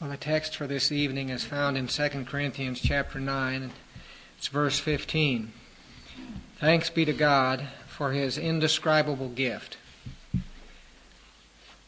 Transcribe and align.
Well, 0.00 0.08
the 0.08 0.16
text 0.16 0.56
for 0.56 0.66
this 0.66 0.90
evening 0.90 1.28
is 1.28 1.44
found 1.44 1.76
in 1.76 1.86
2 1.86 2.24
Corinthians 2.24 2.80
chapter 2.80 3.20
9. 3.20 3.70
It's 4.38 4.46
verse 4.46 4.78
15. 4.78 5.52
Thanks 6.58 6.88
be 6.88 7.04
to 7.04 7.12
God 7.12 7.68
for 7.86 8.12
his 8.12 8.38
indescribable 8.38 9.28
gift. 9.28 9.76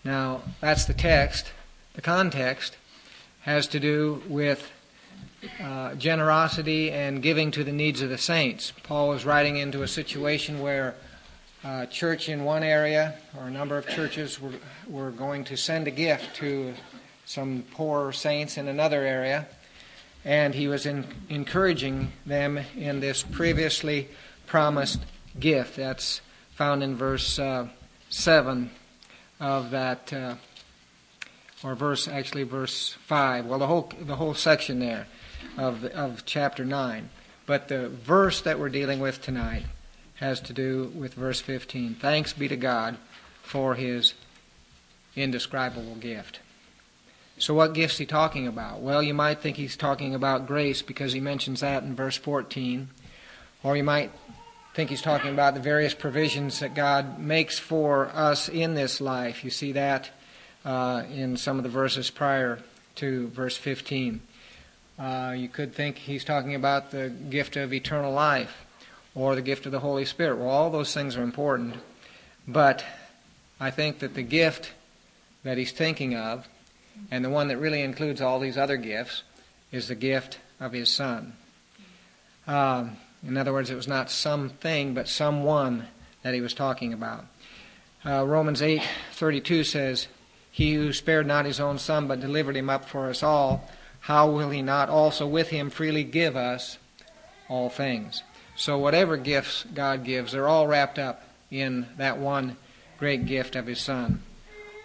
Now, 0.04 0.42
that's 0.60 0.84
the 0.84 0.92
text. 0.92 1.52
The 1.94 2.02
context 2.02 2.76
has 3.44 3.66
to 3.68 3.80
do 3.80 4.22
with 4.28 4.70
uh, 5.58 5.94
generosity 5.94 6.90
and 6.90 7.22
giving 7.22 7.50
to 7.52 7.64
the 7.64 7.72
needs 7.72 8.02
of 8.02 8.10
the 8.10 8.18
saints. 8.18 8.74
Paul 8.82 9.14
is 9.14 9.24
writing 9.24 9.56
into 9.56 9.82
a 9.82 9.88
situation 9.88 10.60
where 10.60 10.96
a 11.64 11.68
uh, 11.68 11.86
church 11.86 12.28
in 12.28 12.44
one 12.44 12.62
area, 12.62 13.14
or 13.38 13.46
a 13.46 13.50
number 13.50 13.78
of 13.78 13.88
churches, 13.88 14.38
were, 14.38 14.52
were 14.86 15.12
going 15.12 15.44
to 15.44 15.56
send 15.56 15.88
a 15.88 15.90
gift 15.90 16.36
to 16.36 16.74
some 17.24 17.64
poor 17.72 18.12
saints 18.12 18.58
in 18.58 18.68
another 18.68 19.04
area, 19.04 19.46
and 20.24 20.54
he 20.54 20.68
was 20.68 20.86
in, 20.86 21.06
encouraging 21.28 22.12
them 22.26 22.58
in 22.76 23.00
this 23.00 23.22
previously 23.22 24.08
promised 24.46 25.00
gift. 25.38 25.76
That's 25.76 26.20
found 26.54 26.82
in 26.82 26.96
verse 26.96 27.38
uh, 27.38 27.68
7 28.10 28.70
of 29.40 29.70
that, 29.70 30.12
uh, 30.12 30.34
or 31.64 31.74
verse, 31.74 32.06
actually, 32.06 32.44
verse 32.44 32.92
5. 33.06 33.46
Well, 33.46 33.58
the 33.58 33.66
whole, 33.66 33.90
the 34.00 34.16
whole 34.16 34.34
section 34.34 34.78
there 34.78 35.06
of, 35.56 35.84
of 35.84 36.24
chapter 36.24 36.64
9. 36.64 37.08
But 37.46 37.68
the 37.68 37.88
verse 37.88 38.40
that 38.42 38.58
we're 38.58 38.68
dealing 38.68 39.00
with 39.00 39.20
tonight 39.20 39.64
has 40.16 40.40
to 40.40 40.52
do 40.52 40.92
with 40.94 41.14
verse 41.14 41.40
15. 41.40 41.96
Thanks 41.96 42.32
be 42.32 42.46
to 42.48 42.56
God 42.56 42.96
for 43.42 43.74
his 43.74 44.14
indescribable 45.16 45.96
gift. 45.96 46.40
So, 47.42 47.54
what 47.54 47.74
gift's 47.74 47.98
he 47.98 48.06
talking 48.06 48.46
about? 48.46 48.82
Well, 48.82 49.02
you 49.02 49.14
might 49.14 49.40
think 49.40 49.56
he's 49.56 49.76
talking 49.76 50.14
about 50.14 50.46
grace 50.46 50.80
because 50.80 51.12
he 51.12 51.18
mentions 51.18 51.58
that 51.58 51.82
in 51.82 51.96
verse 51.96 52.16
14. 52.16 52.88
Or 53.64 53.76
you 53.76 53.82
might 53.82 54.12
think 54.74 54.90
he's 54.90 55.02
talking 55.02 55.32
about 55.32 55.54
the 55.54 55.60
various 55.60 55.92
provisions 55.92 56.60
that 56.60 56.76
God 56.76 57.18
makes 57.18 57.58
for 57.58 58.10
us 58.14 58.48
in 58.48 58.74
this 58.74 59.00
life. 59.00 59.42
You 59.42 59.50
see 59.50 59.72
that 59.72 60.08
uh, 60.64 61.02
in 61.12 61.36
some 61.36 61.56
of 61.56 61.64
the 61.64 61.68
verses 61.68 62.10
prior 62.10 62.60
to 62.94 63.26
verse 63.30 63.56
15. 63.56 64.20
Uh, 64.96 65.34
you 65.36 65.48
could 65.48 65.74
think 65.74 65.98
he's 65.98 66.22
talking 66.22 66.54
about 66.54 66.92
the 66.92 67.08
gift 67.08 67.56
of 67.56 67.72
eternal 67.72 68.12
life 68.12 68.64
or 69.16 69.34
the 69.34 69.42
gift 69.42 69.66
of 69.66 69.72
the 69.72 69.80
Holy 69.80 70.04
Spirit. 70.04 70.38
Well, 70.38 70.48
all 70.48 70.70
those 70.70 70.94
things 70.94 71.16
are 71.16 71.24
important. 71.24 71.74
But 72.46 72.84
I 73.58 73.72
think 73.72 73.98
that 73.98 74.14
the 74.14 74.22
gift 74.22 74.70
that 75.42 75.58
he's 75.58 75.72
thinking 75.72 76.14
of 76.14 76.46
and 77.10 77.24
the 77.24 77.30
one 77.30 77.48
that 77.48 77.58
really 77.58 77.82
includes 77.82 78.20
all 78.20 78.40
these 78.40 78.58
other 78.58 78.76
gifts 78.76 79.22
is 79.70 79.88
the 79.88 79.94
gift 79.94 80.38
of 80.60 80.72
his 80.72 80.92
son. 80.92 81.34
Um, 82.46 82.96
in 83.26 83.36
other 83.36 83.52
words, 83.52 83.70
it 83.70 83.76
was 83.76 83.88
not 83.88 84.10
something, 84.10 84.94
but 84.94 85.08
someone 85.08 85.86
that 86.22 86.34
he 86.34 86.40
was 86.40 86.54
talking 86.54 86.92
about. 86.92 87.26
Uh, 88.04 88.24
Romans 88.26 88.60
8:32 88.60 89.64
says, 89.64 90.08
"He 90.50 90.74
who 90.74 90.92
spared 90.92 91.26
not 91.26 91.44
his 91.44 91.60
own 91.60 91.78
son, 91.78 92.08
but 92.08 92.20
delivered 92.20 92.56
him 92.56 92.68
up 92.68 92.88
for 92.88 93.08
us 93.08 93.22
all, 93.22 93.70
how 94.00 94.28
will 94.28 94.50
he 94.50 94.62
not 94.62 94.88
also 94.88 95.26
with 95.26 95.50
him 95.50 95.70
freely 95.70 96.02
give 96.02 96.36
us 96.36 96.78
all 97.48 97.70
things?" 97.70 98.22
So 98.56 98.78
whatever 98.78 99.16
gifts 99.16 99.64
God 99.72 100.04
gives, 100.04 100.32
they're 100.32 100.48
all 100.48 100.66
wrapped 100.66 100.98
up 100.98 101.22
in 101.50 101.86
that 101.96 102.18
one 102.18 102.56
great 102.98 103.26
gift 103.26 103.56
of 103.56 103.66
his 103.66 103.80
son. 103.80 104.22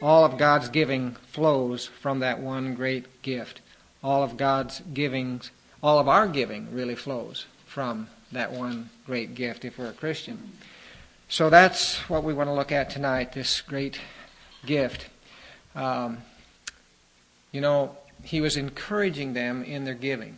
All 0.01 0.25
of 0.25 0.37
God's 0.37 0.69
giving 0.69 1.11
flows 1.31 1.85
from 1.85 2.19
that 2.19 2.39
one 2.39 2.75
great 2.75 3.21
gift. 3.21 3.61
All 4.03 4.23
of 4.23 4.37
God's 4.37 4.81
givings, 4.93 5.51
all 5.81 5.99
of 5.99 6.07
our 6.07 6.27
giving 6.27 6.71
really 6.71 6.95
flows 6.95 7.45
from 7.65 8.07
that 8.31 8.51
one 8.51 8.89
great 9.05 9.33
gift 9.33 9.65
if 9.65 9.77
we're 9.77 9.87
a 9.89 9.93
Christian. 9.93 10.53
So 11.29 11.49
that's 11.49 11.97
what 12.09 12.23
we 12.23 12.33
want 12.33 12.47
to 12.47 12.53
look 12.53 12.71
at 12.71 12.89
tonight, 12.89 13.33
this 13.33 13.61
great 13.61 13.99
gift. 14.65 15.07
Um, 15.75 16.19
you 17.51 17.61
know, 17.61 17.97
he 18.23 18.39
was 18.39 18.55
encouraging 18.55 19.33
them 19.33 19.63
in 19.63 19.83
their 19.83 19.93
giving. 19.93 20.37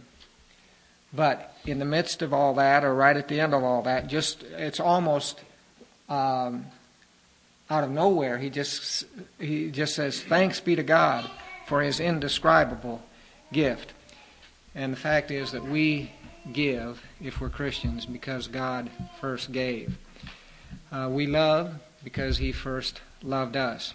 But 1.14 1.56
in 1.66 1.80
the 1.80 1.86
midst 1.86 2.22
of 2.22 2.34
all 2.34 2.54
that, 2.56 2.84
or 2.84 2.94
right 2.94 3.18
at 3.18 3.28
the 3.28 3.40
end 3.40 3.54
of 3.54 3.64
all 3.64 3.82
that, 3.84 4.08
just 4.08 4.44
it's 4.44 4.80
almost 4.80 5.42
um, 6.08 6.66
out 7.70 7.84
of 7.84 7.92
nowhere, 7.92 8.38
he 8.38 8.50
just, 8.50 9.06
he 9.40 9.70
just 9.70 9.96
says, 9.96 10.22
Thanks 10.22 10.60
be 10.60 10.76
to 10.76 10.84
God 10.84 11.30
for 11.68 11.82
his 11.82 12.00
indescribable 12.00 13.02
gift. 13.54 13.94
And 14.74 14.94
the 14.94 14.98
fact 14.98 15.32
is 15.32 15.52
that 15.52 15.64
we 15.64 16.12
give, 16.52 17.04
if 17.22 17.40
we're 17.40 17.50
Christians, 17.50 18.06
because 18.06 18.48
God 18.48 18.90
first 19.20 19.52
gave. 19.52 19.98
Uh, 20.92 21.10
we 21.12 21.28
love 21.28 21.76
because 22.04 22.38
he 22.38 22.52
first 22.52 23.02
loved 23.22 23.56
us. 23.56 23.94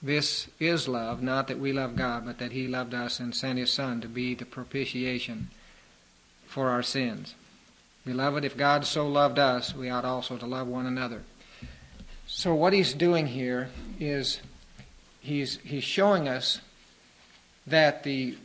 This 0.00 0.48
is 0.58 0.88
love, 0.88 1.22
not 1.22 1.46
that 1.48 1.60
we 1.60 1.72
love 1.72 1.94
God, 1.94 2.26
but 2.26 2.38
that 2.38 2.52
he 2.52 2.66
loved 2.66 2.92
us 2.92 3.20
and 3.20 3.34
sent 3.34 3.58
his 3.58 3.72
Son 3.72 4.00
to 4.00 4.08
be 4.08 4.34
the 4.34 4.44
propitiation 4.44 5.50
for 6.46 6.70
our 6.70 6.82
sins. 6.82 7.34
Beloved, 8.04 8.44
if 8.44 8.56
God 8.56 8.84
so 8.84 9.06
loved 9.06 9.38
us, 9.38 9.74
we 9.74 9.88
ought 9.88 10.04
also 10.04 10.36
to 10.36 10.46
love 10.46 10.66
one 10.66 10.86
another. 10.86 11.22
So 12.34 12.54
what 12.54 12.72
he's 12.72 12.94
doing 12.94 13.26
here 13.26 13.68
is 14.00 14.40
he's 15.20 15.58
he's 15.58 15.84
showing 15.84 16.28
us 16.28 16.62
that 17.66 18.04
the 18.04 18.38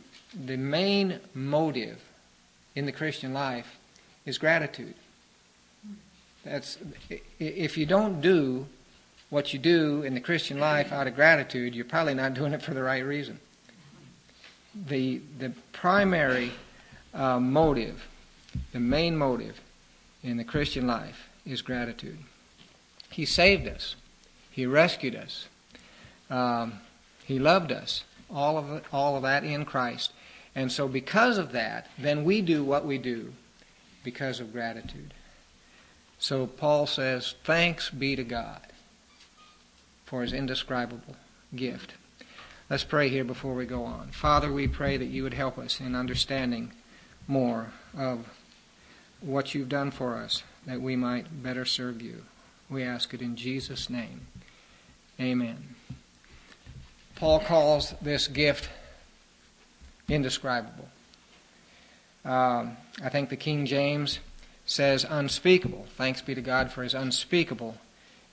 the 0.44 0.58
main 0.58 1.20
motive 1.32 1.98
in 2.74 2.84
the 2.84 2.92
Christian 2.92 3.32
life 3.32 3.78
is 4.26 4.36
gratitude. 4.36 4.94
That's 6.44 6.76
if 7.40 7.78
you 7.78 7.86
don't 7.86 8.20
do 8.20 8.66
what 9.30 9.54
you 9.54 9.58
do 9.58 10.02
in 10.02 10.12
the 10.12 10.20
Christian 10.20 10.60
life 10.60 10.92
out 10.92 11.06
of 11.06 11.14
gratitude, 11.14 11.74
you're 11.74 11.86
probably 11.86 12.14
not 12.14 12.34
doing 12.34 12.52
it 12.52 12.60
for 12.60 12.74
the 12.74 12.82
right 12.82 13.04
reason. 13.04 13.40
The 14.86 15.22
the 15.38 15.52
primary 15.72 16.52
uh, 17.14 17.40
motive, 17.40 18.06
the 18.72 18.80
main 18.80 19.16
motive 19.16 19.58
in 20.22 20.36
the 20.36 20.44
Christian 20.44 20.86
life 20.86 21.30
is 21.46 21.62
gratitude. 21.62 22.18
He 23.10 23.24
saved 23.24 23.66
us. 23.66 23.96
He 24.50 24.66
rescued 24.66 25.14
us. 25.14 25.48
Um, 26.30 26.80
he 27.24 27.38
loved 27.38 27.72
us. 27.72 28.04
All 28.30 28.58
of 28.58 28.70
it, 28.70 28.84
all 28.92 29.16
of 29.16 29.22
that 29.22 29.44
in 29.44 29.64
Christ. 29.64 30.12
And 30.54 30.70
so 30.70 30.88
because 30.88 31.38
of 31.38 31.52
that, 31.52 31.88
then 31.98 32.24
we 32.24 32.42
do 32.42 32.64
what 32.64 32.84
we 32.84 32.98
do 32.98 33.32
because 34.02 34.40
of 34.40 34.52
gratitude. 34.52 35.14
So 36.18 36.46
Paul 36.46 36.86
says, 36.86 37.34
Thanks 37.44 37.90
be 37.90 38.16
to 38.16 38.24
God 38.24 38.60
for 40.04 40.22
his 40.22 40.32
indescribable 40.32 41.16
gift. 41.54 41.94
Let's 42.68 42.84
pray 42.84 43.08
here 43.08 43.24
before 43.24 43.54
we 43.54 43.64
go 43.64 43.84
on. 43.84 44.08
Father, 44.08 44.52
we 44.52 44.66
pray 44.66 44.96
that 44.96 45.06
you 45.06 45.22
would 45.22 45.34
help 45.34 45.58
us 45.58 45.80
in 45.80 45.94
understanding 45.94 46.72
more 47.26 47.72
of 47.96 48.26
what 49.20 49.54
you've 49.54 49.68
done 49.68 49.90
for 49.90 50.16
us, 50.16 50.42
that 50.66 50.80
we 50.80 50.96
might 50.96 51.42
better 51.42 51.64
serve 51.64 52.02
you. 52.02 52.24
We 52.70 52.82
ask 52.82 53.14
it 53.14 53.22
in 53.22 53.36
Jesus' 53.36 53.88
name. 53.88 54.26
Amen. 55.20 55.74
Paul 57.16 57.40
calls 57.40 57.94
this 58.00 58.28
gift 58.28 58.68
indescribable. 60.08 60.88
Um, 62.24 62.76
I 63.02 63.08
think 63.08 63.30
the 63.30 63.36
King 63.36 63.66
James 63.66 64.18
says 64.66 65.04
unspeakable. 65.08 65.86
Thanks 65.96 66.20
be 66.20 66.34
to 66.34 66.42
God 66.42 66.70
for 66.70 66.82
his 66.82 66.94
unspeakable 66.94 67.76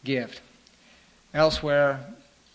gift. 0.04 0.42
Elsewhere, 1.34 2.06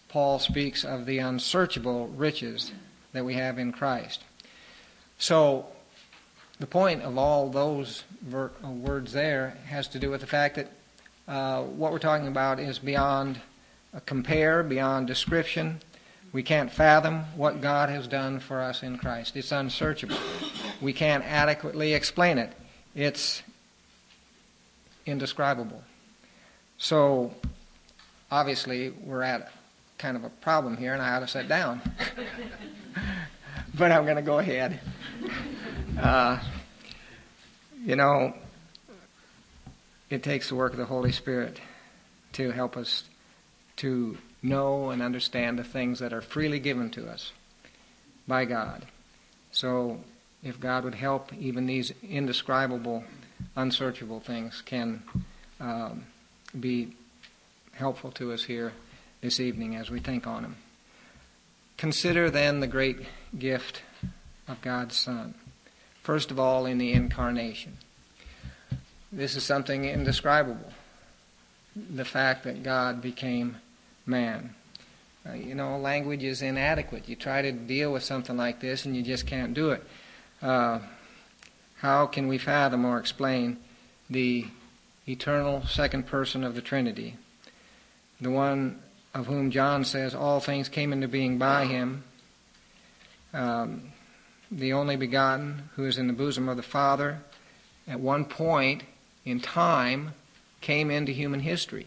Paul 0.09 0.39
speaks 0.39 0.85
of 0.85 1.07
the 1.07 1.19
unsearchable 1.19 2.09
riches 2.09 2.73
that 3.13 3.25
we 3.25 3.35
have 3.35 3.59
in 3.59 3.73
Christ. 3.73 4.23
So, 5.19 5.67
the 6.59 6.67
point 6.67 7.03
of 7.03 7.17
all 7.17 7.49
those 7.49 8.05
ver- 8.23 8.53
words 8.63 9.13
there 9.13 9.57
has 9.67 9.89
to 9.89 9.99
do 9.99 10.11
with 10.11 10.21
the 10.21 10.27
fact 10.27 10.57
that 10.57 10.71
uh, 11.31 11.63
what 11.63 11.93
we're 11.93 12.01
talking 12.01 12.27
about 12.27 12.59
is 12.59 12.81
beyond 12.81 13.41
compare, 14.05 14.65
beyond 14.65 15.07
description. 15.07 15.81
We 16.33 16.43
can't 16.43 16.73
fathom 16.73 17.25
what 17.37 17.61
God 17.61 17.89
has 17.89 18.09
done 18.09 18.41
for 18.41 18.61
us 18.61 18.83
in 18.83 18.99
Christ. 18.99 19.37
It's 19.37 19.53
unsearchable. 19.53 20.17
We 20.81 20.93
can't 20.93 21.23
adequately 21.25 21.95
explain 21.95 22.37
it. 22.37 22.53
It's 22.97 23.45
indescribable. 25.07 25.85
So, 26.79 27.33
obviously, 28.33 28.91
we're 28.91 29.23
at 29.23 29.53
kind 29.99 30.17
of 30.17 30.25
a 30.25 30.31
problem 30.31 30.77
here, 30.77 30.95
and 30.95 31.03
I 31.03 31.15
ought 31.15 31.21
to 31.21 31.29
sit 31.29 31.47
down. 31.47 31.81
but 33.79 33.93
I'm 33.93 34.03
going 34.03 34.17
to 34.17 34.23
go 34.23 34.41
ahead. 34.41 34.81
Uh, 35.97 36.41
you 37.85 37.95
know, 37.95 38.35
it 40.11 40.23
takes 40.25 40.49
the 40.49 40.57
work 40.57 40.73
of 40.73 40.79
the 40.79 40.85
Holy 40.85 41.13
Spirit 41.13 41.61
to 42.33 42.51
help 42.51 42.77
us 42.77 43.05
to 43.77 44.19
know 44.43 44.91
and 44.91 45.01
understand 45.01 45.59
the 45.59 45.65
things 45.65 46.01
that 46.01 46.13
are 46.13 46.21
freely 46.21 46.59
given 46.59 46.91
to 46.91 47.09
us 47.09 47.33
by 48.27 48.45
God. 48.45 48.87
So, 49.53 50.01
if 50.43 50.61
God 50.61 50.85
would 50.85 50.95
help, 50.95 51.33
even 51.35 51.67
these 51.67 51.93
indescribable, 52.03 53.05
unsearchable 53.57 54.21
things 54.21 54.63
can 54.63 55.03
um, 55.61 56.07
be 56.59 56.95
helpful 57.73 58.11
to 58.13 58.33
us 58.33 58.45
here 58.45 58.73
this 59.21 59.39
evening 59.39 59.77
as 59.77 59.91
we 59.91 60.01
think 60.01 60.27
on 60.27 60.43
them. 60.43 60.57
Consider 61.77 62.31
then 62.31 62.61
the 62.61 62.67
great 62.67 63.01
gift 63.39 63.83
of 64.49 64.61
God's 64.63 64.97
Son. 64.97 65.35
First 66.03 66.31
of 66.31 66.39
all, 66.39 66.67
in 66.67 66.79
the 66.79 66.93
incarnation. 66.93 67.77
This 69.13 69.35
is 69.35 69.43
something 69.43 69.85
indescribable. 69.85 70.73
The 71.75 72.05
fact 72.05 72.45
that 72.45 72.63
God 72.63 73.03
became 73.03 73.57
man. 74.07 74.55
Uh, 75.29 75.33
you 75.33 75.55
know, 75.55 75.77
language 75.79 76.23
is 76.23 76.43
inadequate. 76.43 77.09
You 77.09 77.17
try 77.17 77.43
to 77.43 77.53
deal 77.53 77.93
with 77.93 78.05
something 78.05 78.37
like 78.37 78.61
this 78.61 78.85
and 78.85 78.97
you 78.97 79.03
just 79.03 79.27
can't 79.27 79.53
do 79.53 79.71
it. 79.71 79.85
Uh, 80.41 80.79
how 81.79 82.07
can 82.07 82.29
we 82.29 82.39
fathom 82.39 82.85
or 82.85 82.99
explain 82.99 83.59
the 84.09 84.47
eternal 85.09 85.67
second 85.67 86.07
person 86.07 86.45
of 86.45 86.55
the 86.55 86.63
Trinity? 86.63 87.17
The 88.21 88.31
one 88.31 88.81
of 89.13 89.27
whom 89.27 89.51
John 89.51 89.85
says 89.85 90.15
all 90.15 90.41
things 90.41 90.69
came 90.69 90.93
into 90.93 91.09
being 91.09 91.37
by 91.37 91.67
him, 91.67 92.05
um, 93.35 93.93
the 94.51 94.73
only 94.73 94.97
begotten 94.97 95.69
who 95.75 95.85
is 95.85 95.99
in 95.99 96.07
the 96.07 96.13
bosom 96.13 96.49
of 96.49 96.57
the 96.57 96.63
Father, 96.63 97.19
at 97.89 97.99
one 97.99 98.25
point 98.25 98.85
in 99.25 99.41
time 99.41 100.15
came 100.61 100.91
into 100.91 101.13
human 101.13 101.41
history. 101.41 101.87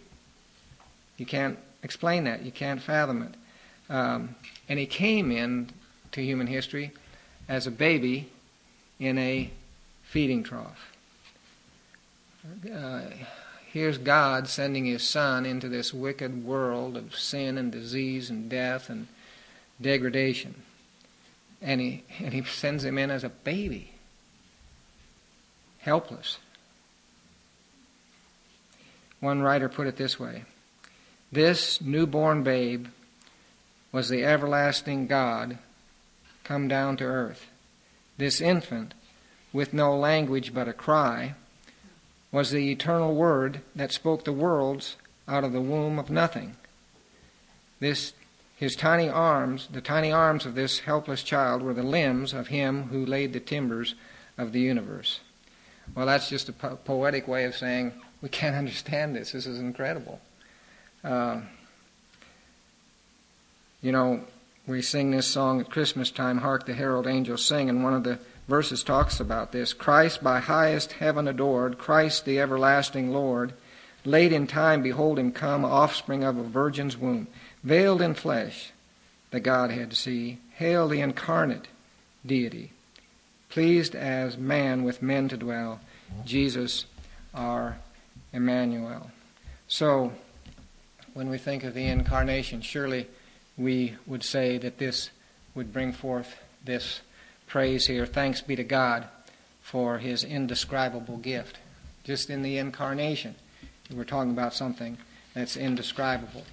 You 1.17 1.25
can't 1.25 1.57
explain 1.83 2.23
that. 2.25 2.43
You 2.43 2.51
can't 2.51 2.81
fathom 2.81 3.23
it. 3.23 3.93
Um, 3.93 4.35
and 4.67 4.79
he 4.79 4.85
came 4.85 5.31
into 5.31 6.21
human 6.21 6.47
history 6.47 6.91
as 7.47 7.67
a 7.67 7.71
baby 7.71 8.29
in 8.99 9.17
a 9.17 9.51
feeding 10.03 10.43
trough. 10.43 10.91
Uh, 12.73 13.01
here's 13.71 13.97
God 13.97 14.47
sending 14.47 14.85
his 14.85 15.07
son 15.07 15.45
into 15.45 15.69
this 15.69 15.93
wicked 15.93 16.43
world 16.43 16.97
of 16.97 17.15
sin 17.15 17.57
and 17.57 17.71
disease 17.71 18.29
and 18.29 18.49
death 18.49 18.89
and 18.89 19.07
degradation. 19.81 20.55
And 21.61 21.79
he, 21.79 22.03
and 22.19 22.33
he 22.33 22.43
sends 22.43 22.83
him 22.83 22.97
in 22.97 23.09
as 23.09 23.23
a 23.23 23.29
baby, 23.29 23.91
helpless. 25.79 26.37
One 29.23 29.41
writer 29.41 29.69
put 29.69 29.87
it 29.87 29.95
this 29.95 30.19
way 30.19 30.43
This 31.31 31.79
newborn 31.79 32.43
babe 32.43 32.87
was 33.89 34.09
the 34.09 34.25
everlasting 34.25 35.07
God 35.07 35.59
come 36.43 36.67
down 36.67 36.97
to 36.97 37.05
earth. 37.05 37.47
This 38.17 38.41
infant, 38.41 38.93
with 39.53 39.73
no 39.73 39.97
language 39.97 40.53
but 40.53 40.67
a 40.67 40.73
cry, 40.73 41.35
was 42.33 42.51
the 42.51 42.69
eternal 42.69 43.15
Word 43.15 43.61
that 43.73 43.93
spoke 43.93 44.25
the 44.25 44.33
worlds 44.33 44.97
out 45.25 45.45
of 45.45 45.53
the 45.53 45.61
womb 45.61 45.99
of 45.99 46.09
nothing. 46.09 46.57
This, 47.79 48.11
his 48.57 48.75
tiny 48.75 49.07
arms, 49.07 49.69
the 49.71 49.79
tiny 49.79 50.11
arms 50.11 50.45
of 50.45 50.55
this 50.55 50.79
helpless 50.79 51.23
child, 51.23 51.61
were 51.61 51.73
the 51.73 51.81
limbs 51.81 52.33
of 52.33 52.47
him 52.47 52.89
who 52.89 53.05
laid 53.05 53.31
the 53.31 53.39
timbers 53.39 53.95
of 54.37 54.51
the 54.51 54.59
universe. 54.59 55.21
Well, 55.95 56.07
that's 56.07 56.27
just 56.27 56.49
a 56.49 56.53
po- 56.53 56.75
poetic 56.83 57.25
way 57.25 57.45
of 57.45 57.55
saying 57.55 57.93
we 58.23 58.29
can't 58.29 58.55
understand 58.55 59.13
this. 59.13 59.33
This 59.33 59.45
is 59.45 59.59
incredible. 59.59 60.21
Uh, 61.03 61.41
you 63.81 63.91
know, 63.91 64.21
we 64.65 64.81
sing 64.81 65.11
this 65.11 65.27
song 65.27 65.59
at 65.59 65.69
Christmas 65.69 66.09
time, 66.09 66.37
Hark 66.37 66.65
the 66.65 66.73
Herald 66.73 67.05
Angels 67.05 67.45
Sing, 67.45 67.69
and 67.69 67.83
one 67.83 67.93
of 67.93 68.05
the 68.05 68.17
verses 68.47 68.81
talks 68.81 69.19
about 69.19 69.51
this. 69.51 69.73
Christ 69.73 70.23
by 70.23 70.39
highest 70.39 70.93
heaven 70.93 71.27
adored, 71.27 71.77
Christ 71.77 72.23
the 72.23 72.39
everlasting 72.39 73.11
Lord. 73.11 73.51
Late 74.05 74.31
in 74.31 74.47
time, 74.47 74.81
behold 74.81 75.19
him 75.19 75.33
come, 75.33 75.65
offspring 75.65 76.23
of 76.23 76.37
a 76.37 76.43
virgin's 76.43 76.95
womb, 76.95 77.27
veiled 77.61 78.01
in 78.01 78.13
flesh, 78.13 78.71
the 79.31 79.41
Godhead 79.41 79.93
see. 79.93 80.39
Hail 80.55 80.87
the 80.87 81.01
incarnate 81.01 81.67
deity, 82.25 82.71
pleased 83.49 83.95
as 83.95 84.37
man 84.37 84.83
with 84.83 85.01
men 85.01 85.27
to 85.27 85.35
dwell, 85.35 85.81
Jesus 86.23 86.85
our 87.33 87.77
Emmanuel. 88.33 89.11
So, 89.67 90.11
when 91.13 91.29
we 91.29 91.37
think 91.37 91.63
of 91.63 91.73
the 91.73 91.85
incarnation, 91.85 92.61
surely 92.61 93.07
we 93.57 93.95
would 94.07 94.23
say 94.23 94.57
that 94.57 94.79
this 94.79 95.11
would 95.53 95.71
bring 95.71 95.93
forth 95.93 96.35
this 96.65 97.01
praise 97.47 97.85
here. 97.85 98.05
Thanks 98.05 98.41
be 98.41 98.55
to 98.55 98.63
God 98.63 99.07
for 99.61 99.99
his 99.99 100.23
indescribable 100.23 101.17
gift. 101.17 101.59
Just 102.03 102.29
in 102.29 102.41
the 102.41 102.57
incarnation, 102.57 103.35
we're 103.93 104.03
talking 104.03 104.31
about 104.31 104.53
something 104.53 104.97
that's 105.33 105.55
indescribable. 105.55 106.43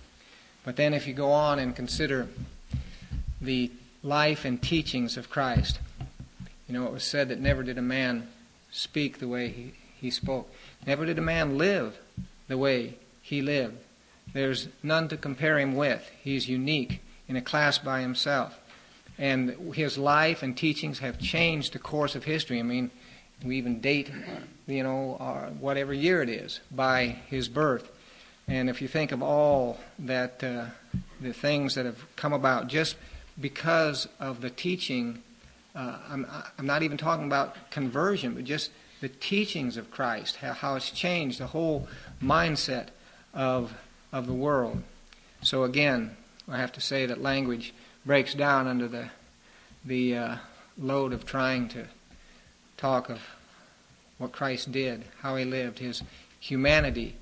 But 0.64 0.76
then, 0.76 0.92
if 0.92 1.06
you 1.06 1.14
go 1.14 1.32
on 1.32 1.58
and 1.58 1.74
consider 1.74 2.28
the 3.40 3.70
life 4.02 4.44
and 4.44 4.60
teachings 4.62 5.16
of 5.16 5.30
Christ, 5.30 5.78
you 6.68 6.74
know, 6.74 6.86
it 6.86 6.92
was 6.92 7.02
said 7.02 7.28
that 7.30 7.40
never 7.40 7.62
did 7.62 7.78
a 7.78 7.82
man 7.82 8.28
speak 8.70 9.18
the 9.18 9.28
way 9.28 9.48
he, 9.48 9.72
he 10.00 10.10
spoke, 10.10 10.52
never 10.86 11.06
did 11.06 11.18
a 11.18 11.22
man 11.22 11.58
live 11.58 11.98
the 12.48 12.58
way 12.58 12.94
he 13.22 13.42
lived. 13.42 13.78
There's 14.32 14.68
none 14.82 15.08
to 15.08 15.16
compare 15.16 15.58
him 15.58 15.76
with. 15.76 16.08
He's 16.22 16.48
unique 16.48 17.00
in 17.28 17.36
a 17.36 17.42
class 17.42 17.78
by 17.78 18.00
himself 18.00 18.60
and 19.20 19.74
his 19.74 19.98
life 19.98 20.42
and 20.42 20.56
teachings 20.56 20.98
have 21.00 21.18
changed 21.18 21.74
the 21.74 21.78
course 21.78 22.14
of 22.16 22.24
history. 22.24 22.58
I 22.58 22.62
mean, 22.62 22.90
we 23.44 23.58
even 23.58 23.80
date, 23.80 24.10
you 24.66 24.82
know, 24.82 25.52
whatever 25.60 25.92
year 25.92 26.22
it 26.22 26.30
is 26.30 26.60
by 26.70 27.18
his 27.28 27.46
birth. 27.46 27.88
And 28.48 28.70
if 28.70 28.80
you 28.80 28.88
think 28.88 29.12
of 29.12 29.22
all 29.22 29.78
that, 30.00 30.42
uh, 30.42 30.66
the 31.20 31.34
things 31.34 31.74
that 31.74 31.84
have 31.84 32.02
come 32.16 32.32
about 32.32 32.68
just 32.68 32.96
because 33.38 34.08
of 34.18 34.40
the 34.40 34.50
teaching, 34.50 35.22
uh, 35.76 35.98
I'm, 36.08 36.26
I'm 36.58 36.66
not 36.66 36.82
even 36.82 36.96
talking 36.96 37.26
about 37.26 37.70
conversion, 37.70 38.34
but 38.34 38.44
just 38.44 38.70
the 39.00 39.08
teachings 39.08 39.76
of 39.76 39.90
Christ, 39.90 40.36
how, 40.36 40.52
how 40.52 40.74
it's 40.76 40.90
changed 40.90 41.38
the 41.38 41.48
whole 41.48 41.88
mindset 42.22 42.88
of, 43.32 43.72
of 44.12 44.26
the 44.26 44.34
world. 44.34 44.82
So 45.42 45.64
again, 45.64 46.16
I 46.48 46.58
have 46.58 46.72
to 46.72 46.80
say 46.80 47.06
that 47.06 47.22
language 47.22 47.72
breaks 48.04 48.34
down 48.34 48.66
under 48.66 48.88
the 48.88 49.10
the 49.84 50.16
uh, 50.16 50.36
load 50.78 51.12
of 51.12 51.24
trying 51.24 51.68
to 51.68 51.86
talk 52.76 53.08
of 53.08 53.20
what 54.18 54.32
Christ 54.32 54.70
did, 54.72 55.04
how 55.20 55.36
he 55.36 55.44
lived, 55.44 55.78
his 55.78 56.02
humanity, 56.38 57.16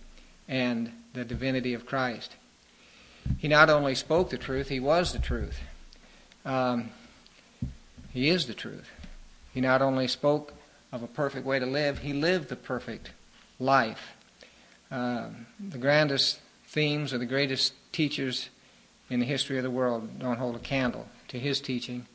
and 0.48 0.92
the 1.14 1.24
divinity 1.24 1.74
of 1.74 1.86
Christ. 1.86 2.34
He 3.38 3.48
not 3.48 3.70
only 3.70 3.94
spoke 3.94 4.30
the 4.30 4.38
truth, 4.38 4.68
he 4.68 4.80
was 4.80 5.12
the 5.12 5.18
truth. 5.18 5.60
Um, 6.44 6.90
he 8.12 8.28
is 8.28 8.46
the 8.46 8.54
truth. 8.54 8.88
He 9.52 9.60
not 9.60 9.82
only 9.82 10.08
spoke 10.08 10.54
of 10.92 11.02
a 11.02 11.06
perfect 11.06 11.46
way 11.46 11.58
to 11.58 11.66
live, 11.66 11.98
he 11.98 12.12
lived 12.12 12.48
the 12.48 12.56
perfect 12.56 13.10
life. 13.58 14.14
Uh, 14.90 15.28
the 15.60 15.78
grandest 15.78 16.40
themes 16.66 17.12
or 17.12 17.18
the 17.18 17.26
greatest 17.26 17.74
teachers 17.92 18.48
in 19.10 19.20
the 19.20 19.26
history 19.26 19.56
of 19.56 19.62
the 19.62 19.70
world 19.70 20.18
don't 20.18 20.38
hold 20.38 20.56
a 20.56 20.60
candle 20.60 21.08
to 21.28 21.38
his 21.38 21.60
teaching, 21.60 22.06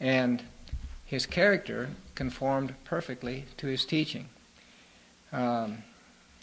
and 0.00 0.42
his 1.04 1.26
character 1.26 1.90
conformed 2.14 2.74
perfectly 2.84 3.44
to 3.56 3.66
his 3.66 3.84
teaching. 3.84 4.28
Um, 5.32 5.82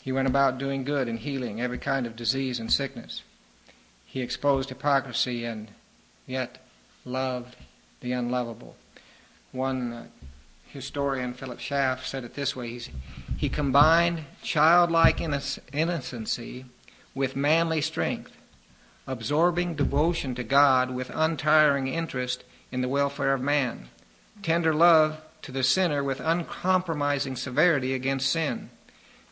he 0.03 0.11
went 0.11 0.27
about 0.27 0.57
doing 0.57 0.83
good 0.83 1.07
and 1.07 1.19
healing 1.19 1.61
every 1.61 1.77
kind 1.77 2.05
of 2.05 2.15
disease 2.15 2.59
and 2.59 2.71
sickness. 2.71 3.23
He 4.05 4.21
exposed 4.21 4.69
hypocrisy 4.69 5.45
and 5.45 5.69
yet 6.27 6.57
loved 7.05 7.55
the 8.01 8.11
unlovable. 8.11 8.75
One 9.51 9.93
uh, 9.93 10.05
historian, 10.71 11.33
Philip 11.33 11.59
Schaff, 11.59 12.05
said 12.05 12.23
it 12.23 12.33
this 12.33 12.55
way. 12.55 12.69
He's, 12.69 12.89
He 13.37 13.49
combined 13.49 14.25
childlike 14.41 15.21
innocency 15.21 16.65
with 17.13 17.35
manly 17.35 17.81
strength 17.81 18.31
absorbing 19.07 19.75
devotion 19.75 20.35
to 20.35 20.43
God 20.43 20.91
with 20.91 21.11
untiring 21.13 21.87
interest 21.87 22.43
in 22.71 22.81
the 22.81 22.87
welfare 22.87 23.33
of 23.33 23.41
man, 23.41 23.89
tender 24.41 24.73
love 24.73 25.21
to 25.41 25.51
the 25.51 25.63
sinner 25.63 26.03
with 26.03 26.19
uncompromising 26.19 27.35
severity 27.35 27.93
against 27.93 28.31
sin, 28.31 28.69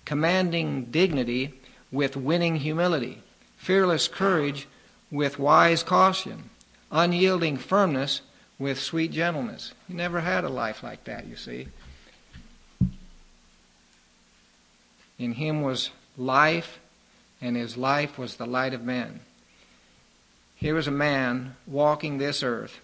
commanding 0.06 0.86
dignity 0.86 1.54
with 1.92 2.18
winning 2.18 2.58
humility, 2.58 3.22
fearless 3.58 4.08
courage 4.08 4.68
with 5.12 5.40
wise 5.40 5.84
caution, 5.84 6.50
unyielding 6.92 7.58
firmness 7.58 8.22
with 8.60 8.80
sweet 8.80 9.12
gentleness. 9.12 9.74
He 9.88 9.94
never 9.94 10.20
had 10.20 10.44
a 10.44 10.50
life 10.50 10.84
like 10.84 11.06
that, 11.06 11.26
you 11.26 11.38
see. 11.38 11.70
In 15.18 15.34
him 15.34 15.62
was 15.62 15.90
life, 16.18 16.80
and 17.42 17.56
his 17.56 17.78
life 17.78 18.18
was 18.18 18.36
the 18.36 18.46
light 18.46 18.74
of 18.74 18.84
men. 18.84 19.22
here 20.56 20.76
was 20.76 20.88
a 20.88 20.92
man 20.92 21.56
walking 21.66 22.18
this 22.18 22.44
earth 22.44 22.82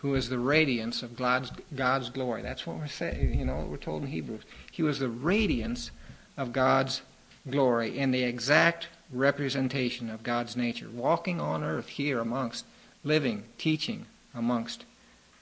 who 0.00 0.10
was 0.10 0.28
the 0.28 0.38
radiance 0.38 1.02
of 1.02 1.16
God's, 1.16 1.50
God's 1.74 2.08
glory. 2.08 2.40
That's 2.40 2.66
what 2.66 2.78
we're 2.78 2.86
saying, 2.86 3.38
you 3.38 3.44
know, 3.44 3.66
we're 3.68 3.76
told 3.76 4.02
in 4.02 4.08
Hebrews. 4.08 4.42
He 4.70 4.82
was 4.82 5.00
the 5.00 5.08
radiance 5.08 5.90
of 6.36 6.52
God's 6.52 7.02
glory 7.50 7.98
and 7.98 8.14
the 8.14 8.22
exact 8.22 8.88
representation 9.12 10.08
of 10.08 10.22
God's 10.22 10.56
nature, 10.56 10.88
walking 10.88 11.40
on 11.40 11.64
earth 11.64 11.88
here 11.88 12.20
amongst 12.20 12.64
living, 13.02 13.44
teaching 13.58 14.06
amongst 14.34 14.84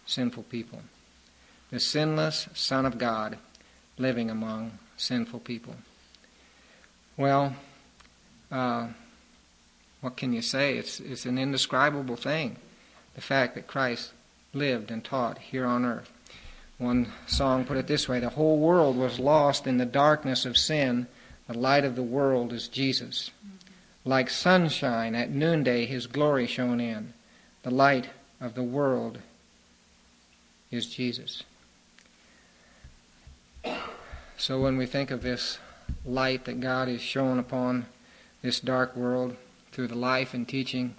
sinful 0.09 0.45
people. 0.45 0.81
The 1.71 1.79
sinless 1.79 2.49
Son 2.55 2.87
of 2.87 2.99
God 2.99 3.38
living 3.99 4.31
among 4.31 4.79
sinful 4.97 5.41
people. 5.41 5.75
Well, 7.17 7.55
uh, 8.50 8.88
what 10.00 10.17
can 10.17 10.33
you 10.33 10.41
say? 10.41 10.79
It's, 10.79 10.99
it's 10.99 11.27
an 11.27 11.38
indescribable 11.38 12.17
thing, 12.17 12.57
the 13.15 13.21
fact 13.21 13.55
that 13.55 13.67
Christ 13.67 14.12
lived 14.55 14.91
and 14.91 15.05
taught 15.05 15.38
here 15.38 15.67
on 15.67 15.85
earth. 15.85 16.11
One 16.79 17.12
song 17.27 17.65
put 17.65 17.77
it 17.77 17.87
this 17.87 18.09
way 18.09 18.19
The 18.21 18.31
whole 18.31 18.59
world 18.59 18.97
was 18.97 19.19
lost 19.19 19.67
in 19.67 19.77
the 19.77 19.87
darkness 19.87 20.47
of 20.47 20.57
sin. 20.57 21.07
The 21.49 21.59
light 21.59 21.85
of 21.85 21.97
the 21.97 22.03
world 22.03 22.53
is 22.53 22.69
Jesus. 22.69 23.31
Like 24.05 24.31
sunshine 24.31 25.15
at 25.15 25.31
noonday, 25.31 25.87
his 25.87 26.07
glory 26.07 26.47
shone 26.47 26.81
in. 26.81 27.12
The 27.62 27.71
light 27.71 28.09
of 28.41 28.55
the 28.55 28.62
world 28.62 29.19
is 30.71 30.87
Jesus. 30.87 31.43
So 34.37 34.61
when 34.61 34.77
we 34.77 34.87
think 34.87 35.11
of 35.11 35.23
this 35.23 35.59
light 36.05 36.45
that 36.45 36.61
God 36.61 36.89
has 36.89 37.01
shown 37.01 37.39
upon 37.39 37.87
this 38.43 38.61
dark 38.61 38.95
world 38.97 39.37
through 39.73 39.89
the 39.89 39.95
life 39.95 40.33
and 40.33 40.47
teaching 40.47 40.95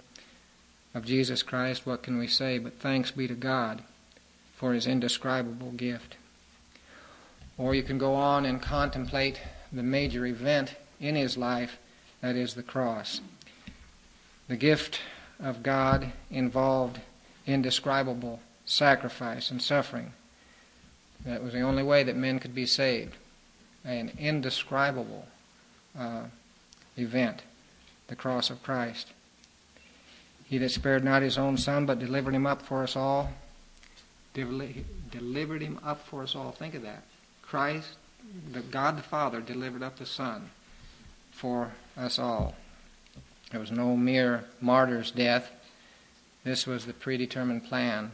of 0.94 1.06
Jesus 1.06 1.42
Christ, 1.42 1.86
what 1.86 2.02
can 2.02 2.18
we 2.18 2.26
say 2.26 2.58
but 2.58 2.78
thanks 2.78 3.10
be 3.10 3.26
to 3.28 3.34
God 3.34 3.82
for 4.56 4.74
his 4.74 4.86
indescribable 4.86 5.70
gift? 5.72 6.16
Or 7.56 7.74
you 7.74 7.82
can 7.82 7.98
go 7.98 8.14
on 8.14 8.44
and 8.44 8.60
contemplate 8.60 9.40
the 9.72 9.82
major 9.82 10.26
event 10.26 10.74
in 11.00 11.14
his 11.14 11.36
life, 11.36 11.78
that 12.20 12.36
is 12.36 12.54
the 12.54 12.62
cross. 12.62 13.20
The 14.48 14.56
gift 14.56 15.00
of 15.38 15.62
God 15.62 16.12
involved 16.30 17.00
indescribable 17.46 18.40
sacrifice 18.70 19.50
and 19.50 19.60
suffering. 19.60 20.12
That 21.24 21.42
was 21.42 21.52
the 21.52 21.60
only 21.60 21.82
way 21.82 22.04
that 22.04 22.16
men 22.16 22.38
could 22.38 22.54
be 22.54 22.66
saved. 22.66 23.16
An 23.84 24.12
indescribable 24.16 25.26
uh, 25.98 26.24
event, 26.96 27.42
the 28.06 28.14
cross 28.14 28.48
of 28.48 28.62
Christ. 28.62 29.08
He 30.44 30.56
that 30.58 30.70
spared 30.70 31.04
not 31.04 31.22
his 31.22 31.36
own 31.36 31.56
son, 31.56 31.84
but 31.84 31.98
delivered 31.98 32.34
him 32.34 32.46
up 32.46 32.62
for 32.62 32.82
us 32.82 32.94
all. 32.94 33.30
Delivered 34.34 35.62
him 35.62 35.80
up 35.84 36.06
for 36.06 36.22
us 36.22 36.36
all. 36.36 36.52
Think 36.52 36.74
of 36.74 36.82
that. 36.82 37.02
Christ, 37.42 37.94
the 38.52 38.60
God 38.60 38.96
the 38.96 39.02
Father, 39.02 39.40
delivered 39.40 39.82
up 39.82 39.98
the 39.98 40.06
Son 40.06 40.50
for 41.32 41.72
us 41.96 42.18
all. 42.20 42.54
There 43.50 43.60
was 43.60 43.72
no 43.72 43.96
mere 43.96 44.44
martyr's 44.60 45.10
death. 45.10 45.50
This 46.44 46.66
was 46.66 46.86
the 46.86 46.92
predetermined 46.92 47.64
plan 47.64 48.12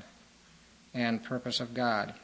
and 0.97 1.23
purpose 1.23 1.61
of 1.61 1.75
God. 1.75 2.15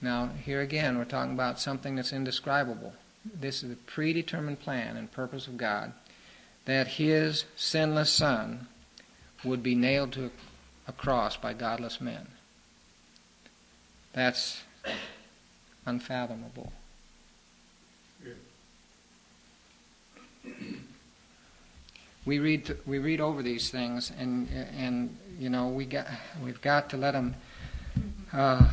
Now, 0.00 0.30
here 0.42 0.62
again, 0.62 0.96
we're 0.96 1.04
talking 1.04 1.34
about 1.34 1.60
something 1.60 1.94
that's 1.94 2.14
indescribable. 2.14 2.94
This 3.38 3.62
is 3.62 3.68
the 3.68 3.76
predetermined 3.76 4.60
plan 4.60 4.96
and 4.96 5.12
purpose 5.12 5.46
of 5.46 5.58
God 5.58 5.92
that 6.64 6.86
His 6.86 7.44
sinless 7.56 8.10
Son 8.10 8.66
would 9.44 9.62
be 9.62 9.74
nailed 9.74 10.12
to 10.12 10.30
a 10.88 10.92
cross 10.92 11.36
by 11.36 11.52
godless 11.52 12.00
men. 12.00 12.26
That's 14.14 14.62
unfathomable. 15.84 16.72
We 22.26 22.38
read 22.38 22.76
we 22.86 22.98
read 22.98 23.20
over 23.20 23.42
these 23.42 23.70
things, 23.70 24.12
and 24.18 24.48
and 24.76 25.16
you 25.38 25.48
know 25.48 25.68
we 25.68 25.86
got 25.86 26.06
we've 26.44 26.60
got 26.60 26.90
to 26.90 26.96
let 26.96 27.12
them 27.12 27.34
uh, 28.32 28.68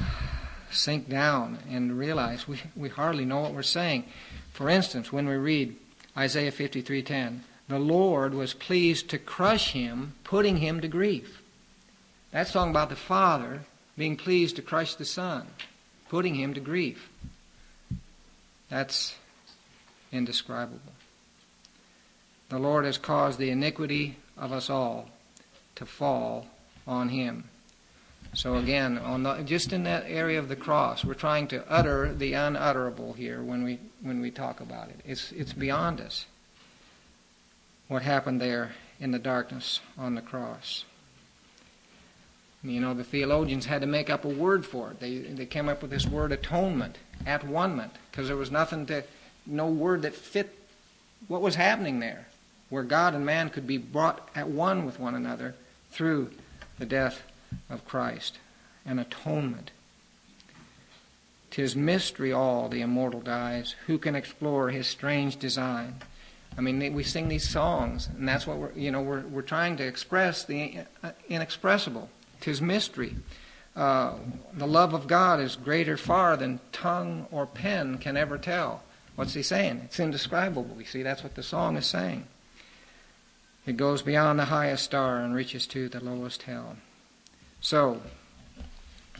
sink 0.69 1.07
down 1.09 1.59
and 1.69 1.97
realize 1.97 2.47
we 2.47 2.59
we 2.75 2.89
hardly 2.89 3.25
know 3.25 3.39
what 3.39 3.53
we're 3.53 3.63
saying. 3.63 4.05
For 4.51 4.69
instance, 4.69 5.13
when 5.13 5.27
we 5.27 5.35
read 5.35 5.75
Isaiah 6.17 6.51
fifty 6.51 6.81
three 6.81 7.01
ten, 7.01 7.43
the 7.69 7.79
Lord 7.79 8.33
was 8.33 8.53
pleased 8.53 9.09
to 9.09 9.17
crush 9.17 9.71
him, 9.71 10.15
putting 10.23 10.57
him 10.57 10.81
to 10.81 10.87
grief. 10.87 11.41
That's 12.31 12.51
talking 12.51 12.71
about 12.71 12.89
the 12.89 12.95
Father 12.95 13.61
being 13.97 14.17
pleased 14.17 14.57
to 14.57 14.61
crush 14.61 14.95
the 14.95 15.05
Son, 15.05 15.47
putting 16.09 16.35
him 16.35 16.53
to 16.53 16.59
grief. 16.59 17.09
That's 18.69 19.15
indescribable. 20.11 20.96
The 22.49 22.59
Lord 22.59 22.85
has 22.85 22.97
caused 22.97 23.39
the 23.39 23.49
iniquity 23.49 24.17
of 24.37 24.53
us 24.53 24.69
all 24.69 25.09
to 25.75 25.85
fall 25.85 26.47
on 26.87 27.09
him. 27.09 27.43
So 28.33 28.55
again, 28.55 28.97
on 28.97 29.23
the, 29.23 29.41
just 29.43 29.73
in 29.73 29.83
that 29.83 30.05
area 30.07 30.39
of 30.39 30.47
the 30.47 30.55
cross, 30.55 31.03
we're 31.03 31.13
trying 31.13 31.47
to 31.49 31.69
utter 31.69 32.13
the 32.13 32.33
unutterable 32.33 33.13
here 33.13 33.41
when 33.41 33.63
we 33.63 33.79
when 34.01 34.21
we 34.21 34.31
talk 34.31 34.59
about 34.59 34.89
it. 34.89 34.99
It's 35.05 35.31
it's 35.31 35.53
beyond 35.53 35.99
us. 35.99 36.25
What 37.87 38.01
happened 38.01 38.39
there 38.39 38.73
in 38.99 39.11
the 39.11 39.19
darkness 39.19 39.79
on 39.97 40.15
the 40.15 40.21
cross? 40.21 40.85
You 42.63 42.79
know, 42.79 42.93
the 42.93 43.03
theologians 43.03 43.65
had 43.65 43.81
to 43.81 43.87
make 43.87 44.09
up 44.09 44.25
a 44.25 44.29
word 44.29 44.65
for 44.65 44.91
it. 44.91 44.99
They 44.99 45.19
they 45.19 45.45
came 45.45 45.67
up 45.67 45.81
with 45.81 45.91
this 45.91 46.05
word 46.05 46.31
atonement, 46.31 46.97
at 47.25 47.45
one 47.45 47.89
because 48.11 48.27
there 48.27 48.37
was 48.37 48.51
nothing 48.51 48.85
to, 48.87 49.03
no 49.45 49.67
word 49.67 50.03
that 50.03 50.13
fit 50.13 50.53
what 51.27 51.41
was 51.41 51.55
happening 51.55 51.99
there 51.99 52.27
where 52.69 52.83
God 52.83 53.13
and 53.13 53.25
man 53.25 53.49
could 53.49 53.67
be 53.67 53.77
brought 53.77 54.29
at 54.35 54.49
one 54.49 54.85
with 54.85 54.99
one 54.99 55.15
another 55.15 55.55
through 55.91 56.31
the 56.79 56.85
death 56.85 57.23
of 57.69 57.85
Christ, 57.85 58.39
an 58.85 58.99
atonement. 58.99 59.71
Tis 61.49 61.75
mystery 61.75 62.31
all 62.31 62.67
the 62.67 62.81
immortal 62.81 63.21
dies. 63.21 63.75
Who 63.87 63.97
can 63.97 64.15
explore 64.15 64.69
his 64.69 64.85
strange 64.85 65.37
design? 65.37 65.95
I 66.57 66.61
mean, 66.61 66.93
we 66.93 67.03
sing 67.03 67.29
these 67.29 67.47
songs, 67.47 68.07
and 68.07 68.27
that's 68.27 68.47
what 68.47 68.57
we're, 68.57 68.71
you 68.73 68.91
know, 68.91 69.01
we're, 69.01 69.21
we're 69.21 69.41
trying 69.43 69.77
to 69.77 69.83
express 69.83 70.43
the 70.43 70.79
inexpressible. 71.29 72.09
Tis 72.41 72.61
mystery. 72.61 73.15
Uh, 73.75 74.15
the 74.53 74.65
love 74.65 74.93
of 74.93 75.07
God 75.07 75.39
is 75.39 75.55
greater 75.55 75.97
far 75.97 76.35
than 76.35 76.59
tongue 76.71 77.27
or 77.31 77.45
pen 77.45 77.99
can 77.99 78.17
ever 78.17 78.37
tell. 78.37 78.81
What's 79.15 79.35
he 79.35 79.43
saying? 79.43 79.81
It's 79.85 79.99
indescribable. 79.99 80.75
You 80.79 80.85
see, 80.85 81.03
that's 81.03 81.23
what 81.23 81.35
the 81.35 81.43
song 81.43 81.77
is 81.77 81.85
saying. 81.85 82.25
It 83.67 83.75
goes 83.75 84.01
beyond 84.01 84.39
the 84.39 84.45
highest 84.45 84.85
star 84.85 85.19
and 85.19 85.35
reaches 85.35 85.67
to 85.67 85.89
the 85.89 85.99
lowest 85.99 86.43
hell. 86.43 86.77
So, 87.59 88.01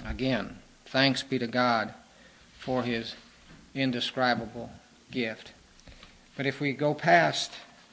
again, 0.06 0.60
thanks 0.86 1.22
be 1.22 1.38
to 1.38 1.48
God 1.48 1.94
for 2.58 2.82
his 2.82 3.14
indescribable 3.76 4.72
gift. 5.12 5.52
But 6.38 6.46
if 6.46 6.62
we 6.62 6.72
go 6.72 6.94
past 6.94 7.52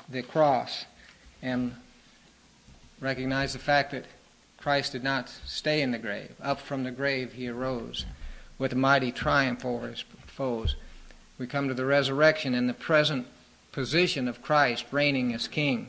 the 0.08 0.22
cross 0.22 0.84
and 1.42 1.74
recognize 3.00 3.52
the 3.52 3.58
fact 3.58 3.90
that 3.90 4.04
Christ 4.56 4.92
did 4.92 5.02
not 5.02 5.28
stay 5.44 5.82
in 5.82 5.90
the 5.90 5.98
grave, 5.98 6.36
up 6.40 6.60
from 6.60 6.84
the 6.84 6.92
grave 6.92 7.32
he 7.32 7.48
arose 7.48 8.04
with 8.58 8.72
a 8.72 8.76
mighty 8.76 9.10
triumph 9.10 9.64
over 9.64 9.88
his 9.88 10.04
foes. 10.28 10.76
We 11.36 11.48
come 11.48 11.66
to 11.66 11.74
the 11.74 11.84
resurrection 11.84 12.54
and 12.54 12.68
the 12.68 12.74
present 12.74 13.26
position 13.72 14.28
of 14.28 14.40
Christ 14.40 14.86
reigning 14.92 15.34
as 15.34 15.48
king. 15.48 15.88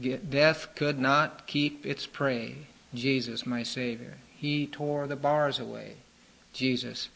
Death 0.00 0.68
could 0.74 0.98
not 0.98 1.46
keep 1.46 1.86
its 1.86 2.06
prey. 2.06 2.66
Jesus, 2.92 3.46
my 3.46 3.62
Savior. 3.62 4.18
He 4.36 4.66
tore 4.66 5.06
the 5.06 5.16
bars 5.16 5.58
away. 5.58 5.96
Jesus, 6.52 7.08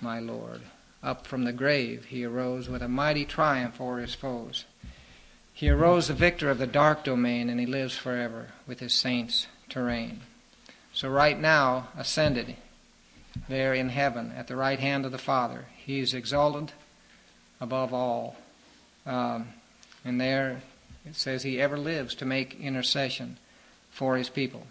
my 0.00 0.18
Lord. 0.20 0.62
Up 1.02 1.26
from 1.26 1.44
the 1.44 1.52
grave 1.52 2.06
he 2.06 2.24
arose 2.24 2.68
with 2.68 2.82
a 2.82 2.88
mighty 2.88 3.24
triumph 3.24 3.80
over 3.80 3.98
his 3.98 4.14
foes. 4.14 4.64
He 5.52 5.68
arose 5.68 6.08
the 6.08 6.14
victor 6.14 6.48
of 6.48 6.58
the 6.58 6.66
dark 6.66 7.04
domain, 7.04 7.50
and 7.50 7.60
he 7.60 7.66
lives 7.66 7.96
forever 7.96 8.48
with 8.66 8.80
his 8.80 8.94
saints 8.94 9.48
to 9.68 9.82
reign. 9.82 10.20
So, 10.92 11.08
right 11.08 11.38
now, 11.38 11.88
ascended 11.96 12.56
there 13.48 13.74
in 13.74 13.90
heaven 13.90 14.32
at 14.36 14.46
the 14.46 14.56
right 14.56 14.78
hand 14.78 15.04
of 15.04 15.12
the 15.12 15.18
Father, 15.18 15.66
he 15.76 16.00
is 16.00 16.14
exalted 16.14 16.72
above 17.60 17.92
all. 17.92 18.36
Um, 19.04 19.48
and 20.04 20.20
there 20.20 20.62
it 21.04 21.16
says 21.16 21.42
he 21.42 21.60
ever 21.60 21.78
lives 21.78 22.14
to 22.16 22.24
make 22.24 22.60
intercession 22.60 23.38
for 23.90 24.16
his 24.16 24.28
people 24.28 24.66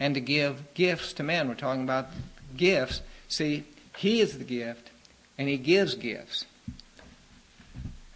and 0.00 0.14
to 0.14 0.20
give 0.20 0.74
gifts 0.74 1.12
to 1.14 1.22
men. 1.22 1.48
We're 1.48 1.54
talking 1.54 1.84
about 1.84 2.08
gifts. 2.56 3.00
See, 3.28 3.64
he 3.96 4.20
is 4.20 4.38
the 4.38 4.44
gift, 4.44 4.90
and 5.36 5.48
he 5.48 5.56
gives 5.56 5.94
gifts. 5.94 6.44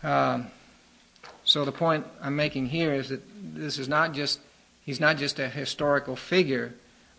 Um, 0.02 0.48
so 1.44 1.64
the 1.64 1.72
point 1.72 2.06
I'm 2.20 2.36
making 2.36 2.66
here 2.66 2.92
is 2.92 3.08
that 3.08 3.22
this 3.54 3.78
is 3.78 3.88
not 3.88 4.12
just 4.12 4.40
He's 4.84 5.00
not 5.00 5.16
just 5.16 5.38
a 5.38 5.48
historical 5.48 6.16
figure, 6.16 6.74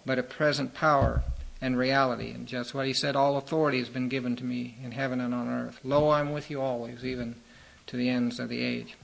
but 0.05 0.19
a 0.19 0.23
present 0.23 0.73
power 0.73 1.23
and 1.61 1.77
reality. 1.77 2.31
And 2.31 2.45
just 2.45 2.73
what 2.73 2.85
he 2.85 2.93
said, 2.93 3.15
all 3.15 3.37
authority 3.37 3.79
has 3.79 3.89
been 3.89 4.09
given 4.09 4.35
to 4.35 4.43
me 4.43 4.75
in 4.83 4.91
heaven 4.91 5.21
and 5.21 5.33
on 5.33 5.47
earth. 5.47 5.79
Lo, 5.83 6.09
I'm 6.09 6.33
with 6.33 6.49
you 6.51 6.61
always, 6.61 7.05
even 7.05 7.35
to 7.87 7.97
the 7.97 8.09
ends 8.09 8.39
of 8.39 8.49
the 8.49 8.61
age. 8.61 8.95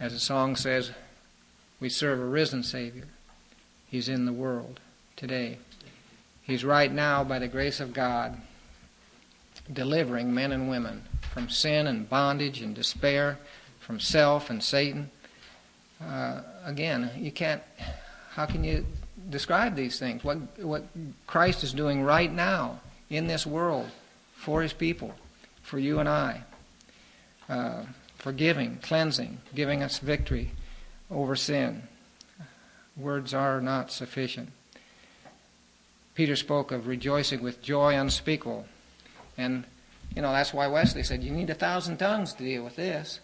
As 0.00 0.14
the 0.14 0.18
song 0.18 0.56
says, 0.56 0.92
we 1.78 1.90
serve 1.90 2.20
a 2.20 2.24
risen 2.24 2.62
Savior. 2.62 3.04
He's 3.86 4.08
in 4.08 4.24
the 4.24 4.32
world 4.32 4.80
today. 5.14 5.58
He's 6.42 6.64
right 6.64 6.90
now, 6.90 7.22
by 7.22 7.38
the 7.38 7.48
grace 7.48 7.80
of 7.80 7.92
God, 7.92 8.40
delivering 9.70 10.34
men 10.34 10.52
and 10.52 10.70
women 10.70 11.02
from 11.34 11.50
sin 11.50 11.86
and 11.86 12.08
bondage 12.08 12.62
and 12.62 12.74
despair, 12.74 13.38
from 13.78 14.00
self 14.00 14.48
and 14.48 14.62
Satan. 14.62 15.10
Uh, 16.02 16.40
again, 16.64 17.10
you 17.18 17.30
can't. 17.30 17.62
How 18.30 18.46
can 18.46 18.64
you 18.64 18.86
describe 19.28 19.76
these 19.76 19.98
things? 19.98 20.24
What 20.24 20.38
what 20.60 20.84
Christ 21.26 21.62
is 21.62 21.74
doing 21.74 22.02
right 22.02 22.32
now 22.32 22.80
in 23.10 23.26
this 23.26 23.46
world 23.46 23.88
for 24.34 24.62
His 24.62 24.72
people, 24.72 25.14
for 25.62 25.78
you 25.78 25.98
and 25.98 26.08
I, 26.08 26.42
uh, 27.50 27.82
forgiving, 28.20 28.78
cleansing, 28.82 29.38
giving 29.54 29.82
us 29.82 29.98
victory 29.98 30.52
over 31.10 31.34
sin. 31.34 31.82
Words 32.96 33.34
are 33.34 33.60
not 33.60 33.90
sufficient. 33.90 34.50
Peter 36.14 36.36
spoke 36.36 36.70
of 36.70 36.86
rejoicing 36.86 37.42
with 37.42 37.62
joy 37.62 37.96
unspeakable. 37.96 38.66
And, 39.38 39.64
you 40.14 40.20
know, 40.20 40.32
that's 40.32 40.52
why 40.52 40.66
Wesley 40.66 41.02
said, 41.02 41.24
you 41.24 41.32
need 41.32 41.48
a 41.48 41.54
thousand 41.54 41.96
tongues 41.96 42.34
to 42.34 42.44
deal 42.44 42.62
with 42.62 42.76
this. 42.76 43.20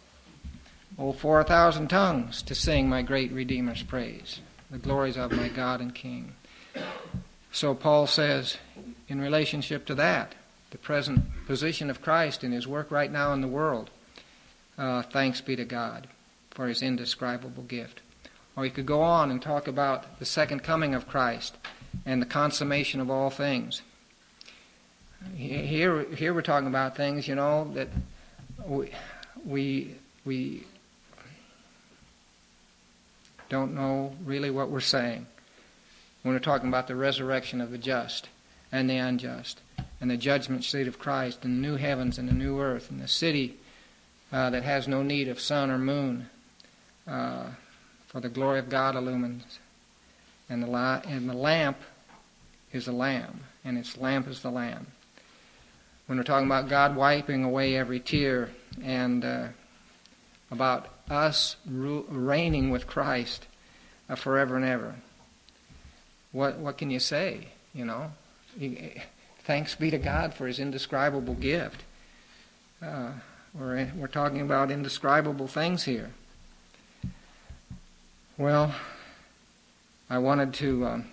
Oh, 0.98 1.12
for 1.12 1.40
a 1.40 1.44
thousand 1.44 1.88
tongues 1.88 2.40
to 2.42 2.54
sing 2.54 2.88
my 2.88 3.02
great 3.02 3.30
Redeemer's 3.32 3.82
praise, 3.82 4.40
the 4.70 4.78
glories 4.78 5.18
of 5.18 5.30
my 5.30 5.48
God 5.48 5.82
and 5.82 5.94
King. 5.94 6.32
So 7.52 7.74
Paul 7.74 8.06
says, 8.06 8.56
in 9.08 9.20
relationship 9.20 9.84
to 9.86 9.94
that, 9.96 10.34
the 10.70 10.78
present 10.78 11.24
position 11.46 11.90
of 11.90 12.00
Christ 12.00 12.42
in 12.42 12.52
his 12.52 12.66
work 12.66 12.90
right 12.90 13.12
now 13.12 13.34
in 13.34 13.42
the 13.42 13.48
world, 13.48 13.90
uh, 14.78 15.02
thanks 15.02 15.40
be 15.40 15.56
to 15.56 15.64
God 15.64 16.06
for 16.50 16.68
his 16.68 16.83
indescribable 16.83 17.62
gift. 17.64 18.00
Or 18.56 18.64
he 18.64 18.71
could 18.71 18.87
go 18.87 19.02
on 19.02 19.30
and 19.30 19.40
talk 19.40 19.68
about 19.68 20.18
the 20.18 20.25
second 20.25 20.62
coming 20.62 20.95
of 20.95 21.06
Christ 21.06 21.56
and 22.04 22.21
the 22.21 22.26
consummation 22.26 23.00
of 23.00 23.11
all 23.11 23.30
things. 23.30 23.83
Here, 25.35 26.04
here 26.04 26.33
we're 26.33 26.42
talking 26.42 26.68
about 26.68 26.97
things, 26.97 27.26
you 27.28 27.35
know, 27.35 27.71
that 27.75 27.88
we, 28.66 28.90
we, 29.45 29.95
we 30.25 30.66
don't 33.49 33.75
know 33.75 34.14
really 34.25 34.50
what 34.50 34.71
we're 34.71 34.80
saying 34.80 35.26
when 36.23 36.35
we're 36.35 36.40
talking 36.40 36.68
about 36.68 36.87
the 36.87 36.97
resurrection 36.97 37.61
of 37.61 37.71
the 37.71 37.78
just 37.78 38.28
and 38.73 38.90
the 38.90 38.97
unjust 38.97 39.61
and 40.00 40.11
the 40.11 40.16
judgment 40.16 40.64
seat 40.64 40.88
of 40.88 40.99
Christ 40.99 41.45
and 41.45 41.56
the 41.62 41.68
new 41.68 41.76
heavens 41.76 42.18
and 42.18 42.28
the 42.28 42.35
new 42.35 42.61
earth 42.61 42.90
and 42.90 43.00
the 43.00 43.09
city 43.09 43.56
uh, 44.36 44.50
that 44.50 44.62
has 44.64 44.86
no 44.86 45.02
need 45.02 45.28
of 45.28 45.40
sun 45.40 45.70
or 45.70 45.78
moon, 45.78 46.28
uh, 47.08 47.46
for 48.06 48.20
the 48.20 48.28
glory 48.28 48.58
of 48.58 48.68
God 48.68 48.94
illumines 48.94 49.60
and 50.50 50.62
the, 50.62 51.02
and 51.08 51.26
the 51.26 51.34
lamp 51.34 51.78
is 52.70 52.86
a 52.86 52.92
lamb, 52.92 53.40
and 53.64 53.78
its 53.78 53.96
lamp 53.96 54.28
is 54.28 54.42
the 54.42 54.50
lamb. 54.50 54.88
When 56.04 56.18
we're 56.18 56.24
talking 56.24 56.46
about 56.46 56.68
God 56.68 56.96
wiping 56.96 57.44
away 57.44 57.76
every 57.76 57.98
tear 57.98 58.50
and 58.82 59.24
uh, 59.24 59.48
about 60.50 60.88
us 61.08 61.56
ru- 61.66 62.04
reigning 62.10 62.68
with 62.68 62.86
Christ 62.86 63.46
uh, 64.10 64.16
forever 64.16 64.56
and 64.56 64.66
ever, 64.66 64.96
what 66.32 66.58
what 66.58 66.76
can 66.76 66.90
you 66.90 67.00
say? 67.00 67.48
You 67.74 67.86
know, 67.86 68.12
thanks 69.44 69.75
be 69.75 69.90
to 69.90 69.99
God 69.99 70.34
for 70.34 70.46
His 70.46 70.60
indescribable 70.60 71.34
gift. 71.34 71.82
Uh, 72.82 73.12
we're 73.58 73.90
we're 73.97 74.06
talking 74.06 74.40
about 74.40 74.71
indescribable 74.71 75.47
things 75.47 75.84
here. 75.84 76.10
Well, 78.36 78.75
I 80.10 80.19
wanted 80.19 80.52
to 80.54 80.86
um, 80.86 81.04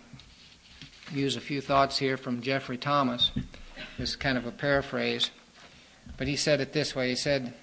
use 1.12 1.36
a 1.38 1.42
few 1.42 1.62
thoughts 1.62 1.98
here 1.98 2.18
from 2.18 2.42
Geoffrey 2.42 2.78
Thomas. 2.78 3.32
This 3.98 4.10
is 4.10 4.16
kind 4.16 4.38
of 4.38 4.46
a 4.46 4.52
paraphrase, 4.52 5.32
but 6.18 6.28
he 6.28 6.36
said 6.36 6.60
it 6.60 6.74
this 6.74 6.96
way 6.96 7.10
He 7.10 7.16
said, 7.16 7.54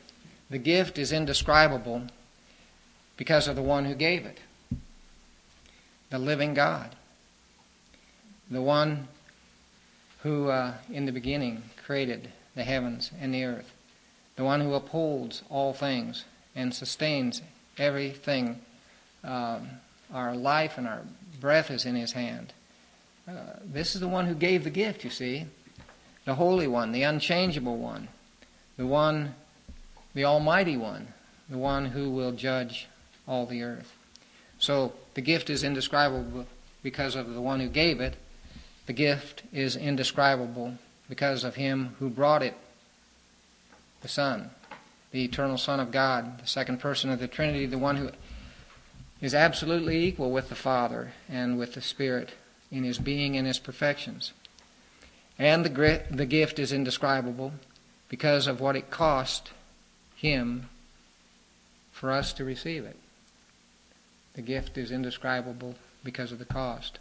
The 0.48 0.58
gift 0.58 0.98
is 0.98 1.12
indescribable 1.12 2.04
because 3.16 3.48
of 3.48 3.56
the 3.56 3.62
one 3.62 3.84
who 3.84 3.94
gave 3.94 4.24
it 4.24 4.40
the 6.08 6.18
living 6.18 6.54
God, 6.54 6.96
the 8.50 8.62
one 8.62 9.08
who 10.22 10.48
uh, 10.48 10.74
in 10.90 11.06
the 11.06 11.12
beginning 11.12 11.62
created 11.84 12.32
the 12.56 12.64
heavens 12.64 13.10
and 13.20 13.32
the 13.32 13.44
earth, 13.44 13.72
the 14.40 14.46
one 14.46 14.62
who 14.62 14.72
upholds 14.72 15.42
all 15.50 15.74
things 15.74 16.24
and 16.56 16.74
sustains 16.74 17.42
everything. 17.76 18.58
Um, 19.22 19.68
our 20.14 20.34
life 20.34 20.78
and 20.78 20.88
our 20.88 21.02
breath 21.38 21.70
is 21.70 21.84
in 21.84 21.94
his 21.94 22.12
hand. 22.12 22.54
Uh, 23.28 23.32
this 23.62 23.94
is 23.94 24.00
the 24.00 24.08
one 24.08 24.24
who 24.24 24.34
gave 24.34 24.64
the 24.64 24.70
gift, 24.70 25.04
you 25.04 25.10
see. 25.10 25.44
The 26.24 26.36
Holy 26.36 26.66
One, 26.66 26.92
the 26.92 27.02
unchangeable 27.02 27.76
One, 27.76 28.08
the 28.78 28.86
one, 28.86 29.34
the 30.14 30.24
Almighty 30.24 30.78
One, 30.78 31.08
the 31.50 31.58
one 31.58 31.84
who 31.84 32.08
will 32.08 32.32
judge 32.32 32.88
all 33.28 33.44
the 33.44 33.62
earth. 33.62 33.92
So 34.58 34.94
the 35.12 35.20
gift 35.20 35.50
is 35.50 35.62
indescribable 35.62 36.46
because 36.82 37.14
of 37.14 37.34
the 37.34 37.42
one 37.42 37.60
who 37.60 37.68
gave 37.68 38.00
it. 38.00 38.16
The 38.86 38.94
gift 38.94 39.42
is 39.52 39.76
indescribable 39.76 40.78
because 41.10 41.44
of 41.44 41.56
him 41.56 41.94
who 41.98 42.08
brought 42.08 42.42
it, 42.42 42.54
the 44.02 44.08
Son, 44.08 44.50
the 45.10 45.24
eternal 45.24 45.58
Son 45.58 45.80
of 45.80 45.90
God, 45.90 46.40
the 46.40 46.46
second 46.46 46.80
person 46.80 47.10
of 47.10 47.18
the 47.18 47.28
Trinity, 47.28 47.66
the 47.66 47.78
one 47.78 47.96
who 47.96 48.10
is 49.20 49.34
absolutely 49.34 50.04
equal 50.04 50.30
with 50.30 50.48
the 50.48 50.54
Father 50.54 51.12
and 51.28 51.58
with 51.58 51.74
the 51.74 51.82
Spirit 51.82 52.30
in 52.70 52.84
his 52.84 52.98
being 52.98 53.36
and 53.36 53.46
his 53.46 53.58
perfections. 53.58 54.32
And 55.38 55.64
the, 55.64 56.02
the 56.10 56.26
gift 56.26 56.58
is 56.58 56.72
indescribable 56.72 57.52
because 58.08 58.46
of 58.46 58.60
what 58.60 58.76
it 58.76 58.90
cost 58.90 59.50
him 60.16 60.68
for 61.92 62.10
us 62.10 62.32
to 62.34 62.44
receive 62.44 62.84
it. 62.84 62.96
The 64.34 64.42
gift 64.42 64.78
is 64.78 64.90
indescribable 64.90 65.74
because 66.04 66.32
of 66.32 66.38
the 66.38 66.44
cost. 66.44 66.98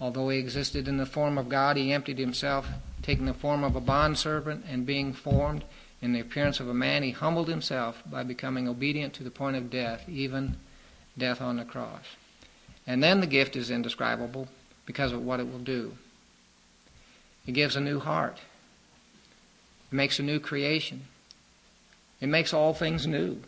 Although 0.00 0.28
he 0.28 0.38
existed 0.38 0.86
in 0.86 0.96
the 0.96 1.06
form 1.06 1.38
of 1.38 1.48
God, 1.48 1.76
he 1.76 1.92
emptied 1.92 2.18
himself, 2.18 2.68
taking 3.02 3.26
the 3.26 3.34
form 3.34 3.64
of 3.64 3.74
a 3.74 3.80
bondservant 3.80 4.64
and 4.68 4.86
being 4.86 5.12
formed 5.12 5.64
in 6.00 6.12
the 6.12 6.20
appearance 6.20 6.60
of 6.60 6.68
a 6.68 6.74
man, 6.74 7.02
he 7.02 7.10
humbled 7.10 7.48
himself 7.48 8.02
by 8.06 8.22
becoming 8.22 8.68
obedient 8.68 9.14
to 9.14 9.24
the 9.24 9.30
point 9.30 9.56
of 9.56 9.70
death, 9.70 10.08
even 10.08 10.56
death 11.16 11.40
on 11.40 11.56
the 11.56 11.64
cross. 11.64 12.04
And 12.86 13.02
then 13.02 13.20
the 13.20 13.26
gift 13.26 13.56
is 13.56 13.70
indescribable 13.70 14.48
because 14.86 15.12
of 15.12 15.24
what 15.24 15.40
it 15.40 15.50
will 15.50 15.58
do. 15.58 15.94
It 17.46 17.52
gives 17.52 17.76
a 17.76 17.80
new 17.80 17.98
heart. 17.98 18.38
It 19.90 19.94
makes 19.94 20.18
a 20.18 20.22
new 20.22 20.38
creation. 20.38 21.04
It 22.20 22.28
makes 22.28 22.54
all 22.54 22.74
things 22.74 23.06
new. 23.06 23.40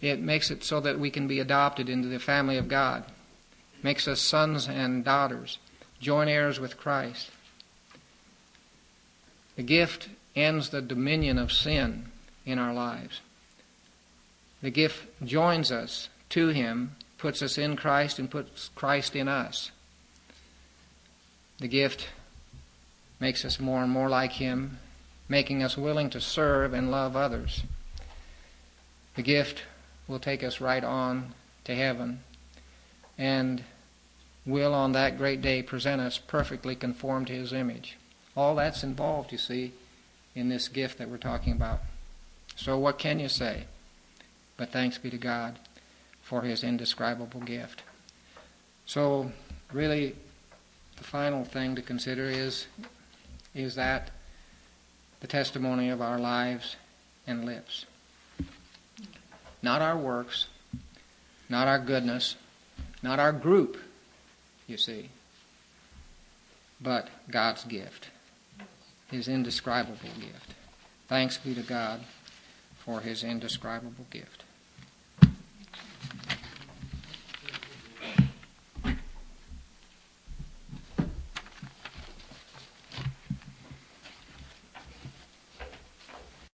It 0.00 0.20
makes 0.20 0.50
it 0.50 0.64
so 0.64 0.80
that 0.80 0.98
we 0.98 1.10
can 1.10 1.26
be 1.26 1.40
adopted 1.40 1.88
into 1.88 2.08
the 2.08 2.18
family 2.18 2.56
of 2.56 2.68
God. 2.68 3.04
It 3.78 3.84
makes 3.84 4.06
us 4.06 4.20
sons 4.20 4.68
and 4.68 5.04
daughters, 5.04 5.58
joint 6.00 6.30
heirs 6.30 6.60
with 6.60 6.78
Christ. 6.78 7.30
The 9.56 9.62
gift 9.62 10.08
ends 10.36 10.70
the 10.70 10.82
dominion 10.82 11.38
of 11.38 11.52
sin 11.52 12.06
in 12.46 12.58
our 12.58 12.72
lives. 12.72 13.20
The 14.62 14.70
gift 14.70 15.06
joins 15.24 15.72
us 15.72 16.08
to 16.30 16.48
Him, 16.48 16.96
puts 17.18 17.42
us 17.42 17.58
in 17.58 17.76
Christ, 17.76 18.18
and 18.18 18.30
puts 18.30 18.70
Christ 18.74 19.16
in 19.16 19.28
us. 19.28 19.70
The 21.58 21.68
gift 21.68 22.08
makes 23.18 23.44
us 23.44 23.60
more 23.60 23.82
and 23.82 23.92
more 23.92 24.08
like 24.08 24.32
Him, 24.32 24.78
making 25.28 25.62
us 25.62 25.76
willing 25.76 26.10
to 26.10 26.20
serve 26.20 26.72
and 26.72 26.90
love 26.90 27.16
others. 27.16 27.62
The 29.16 29.22
gift 29.22 29.64
will 30.08 30.18
take 30.18 30.42
us 30.42 30.60
right 30.60 30.82
on 30.82 31.34
to 31.64 31.74
heaven 31.74 32.20
and 33.18 33.62
will 34.46 34.74
on 34.74 34.92
that 34.92 35.18
great 35.18 35.42
day 35.42 35.62
present 35.62 36.00
us 36.00 36.18
perfectly 36.18 36.74
conformed 36.74 37.26
to 37.26 37.34
His 37.34 37.52
image. 37.52 37.96
All 38.36 38.54
that's 38.54 38.82
involved, 38.82 39.32
you 39.32 39.38
see, 39.38 39.72
in 40.40 40.48
this 40.48 40.68
gift 40.68 40.98
that 40.98 41.08
we're 41.08 41.18
talking 41.18 41.52
about. 41.52 41.80
So, 42.56 42.78
what 42.78 42.98
can 42.98 43.20
you 43.20 43.28
say? 43.28 43.64
But 44.56 44.70
thanks 44.70 44.98
be 44.98 45.10
to 45.10 45.18
God 45.18 45.58
for 46.22 46.42
his 46.42 46.64
indescribable 46.64 47.40
gift. 47.40 47.82
So, 48.86 49.30
really, 49.72 50.16
the 50.96 51.04
final 51.04 51.44
thing 51.44 51.76
to 51.76 51.82
consider 51.82 52.24
is, 52.24 52.66
is 53.54 53.74
that 53.76 54.10
the 55.20 55.26
testimony 55.26 55.90
of 55.90 56.00
our 56.00 56.18
lives 56.18 56.76
and 57.26 57.44
lips. 57.44 57.84
Not 59.62 59.82
our 59.82 59.96
works, 59.96 60.46
not 61.48 61.68
our 61.68 61.78
goodness, 61.78 62.36
not 63.02 63.18
our 63.18 63.32
group, 63.32 63.76
you 64.66 64.78
see, 64.78 65.10
but 66.80 67.08
God's 67.30 67.64
gift, 67.64 68.08
His 69.10 69.28
indescribable 69.28 69.96
gift. 70.20 70.54
Thanks 71.08 71.36
be 71.36 71.54
to 71.54 71.62
God 71.62 72.00
for 72.78 73.00
His 73.00 73.24
indescribable 73.24 74.06
gift. 74.10 74.44